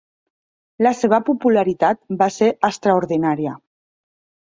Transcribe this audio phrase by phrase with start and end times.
[0.87, 3.59] La seva popularitat va ser extraordinària.